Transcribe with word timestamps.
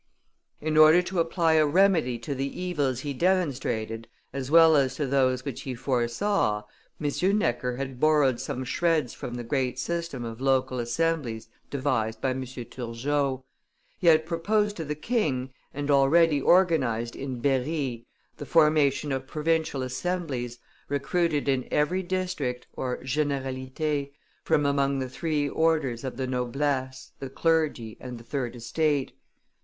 In 0.59 0.77
order 0.77 1.03
to 1.03 1.19
apply 1.19 1.53
a 1.53 1.65
remedy 1.67 2.17
to 2.17 2.33
the 2.33 2.59
evils 2.59 3.01
he 3.01 3.13
demonstrated 3.13 4.07
as 4.33 4.49
well 4.49 4.75
as 4.75 4.95
to 4.95 5.05
those 5.05 5.45
which 5.45 5.61
he 5.61 5.75
foresaw, 5.75 6.63
M. 6.99 7.37
Necker 7.37 7.75
had 7.77 7.99
borrowed 7.99 8.39
some 8.39 8.63
shreds 8.63 9.13
from 9.13 9.35
the 9.35 9.43
great 9.43 9.77
system 9.77 10.25
of 10.25 10.41
local 10.41 10.79
assemblies 10.79 11.49
devised 11.69 12.19
by 12.19 12.31
M. 12.31 12.43
Turgot; 12.43 13.43
he 13.99 14.07
had 14.07 14.25
proposed 14.25 14.75
to 14.77 14.85
the 14.85 14.95
king 14.95 15.53
and 15.71 15.91
already 15.91 16.41
organized 16.41 17.15
in 17.15 17.39
Berry 17.39 18.07
the 18.37 18.45
formation 18.47 19.11
of 19.11 19.27
provincial 19.27 19.83
assemblies, 19.83 20.57
recruited 20.89 21.47
in 21.47 21.67
every 21.69 22.01
district 22.01 22.65
(generalite) 22.75 24.13
from 24.43 24.65
among 24.65 24.97
the 24.97 25.09
three 25.09 25.47
orders 25.47 26.03
of 26.03 26.17
the 26.17 26.25
noblesse, 26.25 27.11
the 27.19 27.29
clergy, 27.29 27.97
and 28.01 28.17
the 28.17 28.23
third 28.23 28.55
estate. 28.55 29.13